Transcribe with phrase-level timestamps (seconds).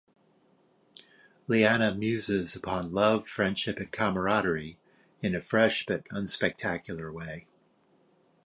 [1.47, 4.79] Lianna muses upon love, friendship, and camaraderie
[5.19, 7.45] in a fresh but unspectacular way.